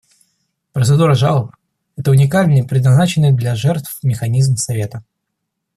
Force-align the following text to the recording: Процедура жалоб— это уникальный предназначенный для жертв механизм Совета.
Процедура 0.71 1.13
жалоб— 1.13 1.51
это 1.95 2.09
уникальный 2.09 2.67
предназначенный 2.67 3.31
для 3.33 3.53
жертв 3.53 3.99
механизм 4.01 4.55
Совета. 4.55 5.03